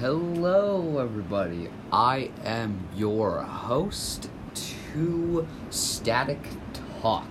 Hello, 0.00 0.98
everybody. 0.98 1.68
I 1.90 2.30
am 2.44 2.86
your 2.94 3.42
host 3.42 4.30
to 4.54 5.44
Static 5.70 6.38
Talk. 7.02 7.26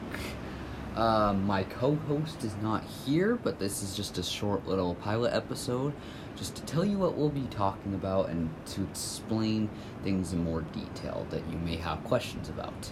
Uh, 0.93 1.31
my 1.31 1.63
co 1.63 1.95
host 1.95 2.43
is 2.43 2.53
not 2.61 2.83
here, 2.83 3.37
but 3.41 3.57
this 3.57 3.81
is 3.81 3.95
just 3.95 4.17
a 4.17 4.23
short 4.23 4.67
little 4.67 4.95
pilot 4.95 5.33
episode 5.33 5.93
just 6.35 6.57
to 6.57 6.61
tell 6.63 6.83
you 6.83 6.97
what 6.97 7.15
we'll 7.15 7.29
be 7.29 7.47
talking 7.49 7.93
about 7.93 8.27
and 8.27 8.53
to 8.65 8.83
explain 8.83 9.69
things 10.03 10.33
in 10.33 10.43
more 10.43 10.63
detail 10.63 11.25
that 11.29 11.49
you 11.49 11.57
may 11.59 11.77
have 11.77 12.03
questions 12.03 12.49
about. 12.49 12.91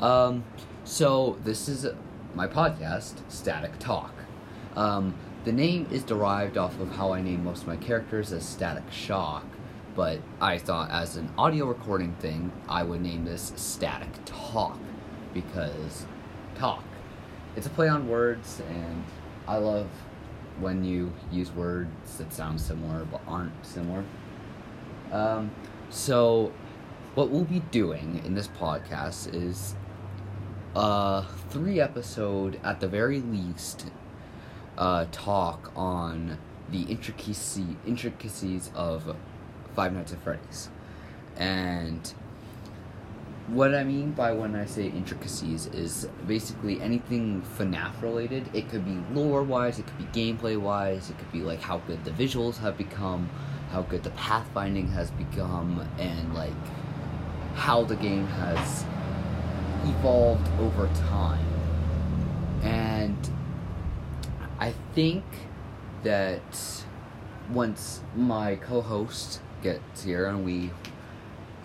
Um, 0.00 0.42
so, 0.84 1.36
this 1.44 1.68
is 1.68 1.86
my 2.34 2.46
podcast, 2.46 3.30
Static 3.30 3.78
Talk. 3.78 4.14
Um, 4.74 5.14
the 5.46 5.52
name 5.52 5.86
is 5.92 6.02
derived 6.02 6.58
off 6.58 6.78
of 6.80 6.90
how 6.90 7.12
I 7.12 7.22
name 7.22 7.44
most 7.44 7.62
of 7.62 7.68
my 7.68 7.76
characters 7.76 8.32
as 8.32 8.44
Static 8.44 8.82
Shock, 8.90 9.46
but 9.94 10.18
I 10.40 10.58
thought 10.58 10.90
as 10.90 11.16
an 11.16 11.32
audio 11.38 11.66
recording 11.66 12.14
thing, 12.14 12.50
I 12.68 12.82
would 12.82 13.00
name 13.00 13.24
this 13.24 13.52
Static 13.54 14.08
Talk 14.24 14.76
because 15.32 16.04
talk. 16.56 16.82
It's 17.54 17.68
a 17.68 17.70
play 17.70 17.86
on 17.86 18.08
words, 18.08 18.60
and 18.68 19.04
I 19.46 19.58
love 19.58 19.86
when 20.58 20.82
you 20.82 21.12
use 21.30 21.52
words 21.52 22.18
that 22.18 22.32
sound 22.32 22.60
similar 22.60 23.04
but 23.04 23.20
aren't 23.28 23.64
similar. 23.64 24.02
Um, 25.12 25.52
so, 25.90 26.52
what 27.14 27.30
we'll 27.30 27.44
be 27.44 27.60
doing 27.70 28.20
in 28.24 28.34
this 28.34 28.48
podcast 28.48 29.32
is 29.32 29.76
a 30.74 31.24
three 31.50 31.80
episode, 31.80 32.58
at 32.64 32.80
the 32.80 32.88
very 32.88 33.20
least, 33.20 33.92
uh, 34.78 35.06
talk 35.12 35.72
on 35.76 36.38
the 36.70 36.82
intricacy 36.82 37.76
intricacies 37.86 38.70
of 38.74 39.16
Five 39.74 39.92
Nights 39.92 40.12
at 40.12 40.22
Freddy's, 40.22 40.70
and 41.36 42.12
what 43.48 43.76
I 43.76 43.84
mean 43.84 44.10
by 44.10 44.32
when 44.32 44.56
I 44.56 44.66
say 44.66 44.86
intricacies 44.86 45.66
is 45.66 46.08
basically 46.26 46.80
anything 46.80 47.42
FNAF 47.56 48.02
related. 48.02 48.48
It 48.52 48.68
could 48.68 48.84
be 48.84 48.98
lore 49.14 49.44
wise, 49.44 49.78
it 49.78 49.86
could 49.86 49.98
be 49.98 50.20
gameplay 50.20 50.60
wise, 50.60 51.10
it 51.10 51.18
could 51.18 51.30
be 51.30 51.40
like 51.40 51.60
how 51.60 51.78
good 51.78 52.04
the 52.04 52.10
visuals 52.10 52.58
have 52.58 52.76
become, 52.76 53.30
how 53.70 53.82
good 53.82 54.02
the 54.02 54.10
pathfinding 54.10 54.92
has 54.92 55.12
become, 55.12 55.86
and 55.98 56.34
like 56.34 56.52
how 57.54 57.84
the 57.84 57.96
game 57.96 58.26
has 58.26 58.84
evolved 59.84 60.48
over 60.58 60.88
time. 61.08 61.46
And 62.62 63.30
I 64.58 64.72
think 64.94 65.24
that 66.02 66.84
once 67.50 68.00
my 68.14 68.56
co 68.56 68.80
host 68.80 69.40
gets 69.62 70.04
here 70.04 70.26
and 70.26 70.44
we, 70.44 70.70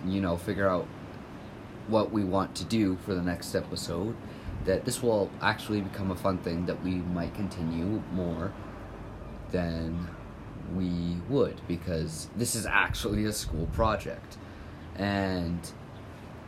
you 0.06 0.20
know, 0.20 0.36
figure 0.36 0.68
out 0.68 0.86
what 1.88 2.12
we 2.12 2.24
want 2.24 2.54
to 2.56 2.64
do 2.64 2.96
for 3.04 3.14
the 3.14 3.22
next 3.22 3.54
episode, 3.54 4.14
that 4.64 4.84
this 4.84 5.02
will 5.02 5.30
actually 5.40 5.80
become 5.80 6.10
a 6.10 6.16
fun 6.16 6.38
thing 6.38 6.66
that 6.66 6.82
we 6.84 6.96
might 6.96 7.34
continue 7.34 8.02
more 8.12 8.52
than 9.50 10.08
we 10.74 11.16
would 11.28 11.60
because 11.66 12.28
this 12.36 12.54
is 12.54 12.66
actually 12.66 13.24
a 13.24 13.32
school 13.32 13.66
project. 13.72 14.36
And 14.96 15.58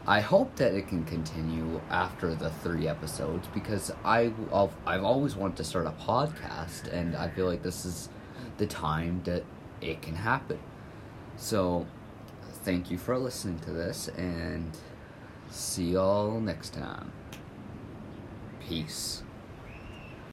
I 0.06 0.20
hope 0.20 0.56
that 0.56 0.74
it 0.74 0.86
can 0.88 1.05
continue 1.05 1.80
after 1.88 2.34
the 2.34 2.50
three 2.50 2.86
episodes 2.86 3.48
because 3.55 3.91
I, 4.05 4.33
I've, 4.52 4.74
I've 4.86 5.02
always 5.02 5.34
wanted 5.34 5.56
to 5.58 5.64
start 5.64 5.86
a 5.86 5.92
podcast 5.92 6.92
and 6.92 7.16
I 7.16 7.30
feel 7.30 7.46
like 7.46 7.62
this 7.62 7.86
is 7.86 8.11
the 8.58 8.66
time 8.66 9.22
that 9.24 9.44
it 9.80 10.02
can 10.02 10.14
happen. 10.14 10.58
So, 11.36 11.86
thank 12.64 12.91
you 12.91 12.98
for 12.98 13.19
listening 13.19 13.58
to 13.61 13.70
this 13.70 14.08
and 14.08 14.77
see 15.50 15.92
y'all 15.92 16.39
next 16.39 16.74
time. 16.74 17.12
Peace. 18.61 19.23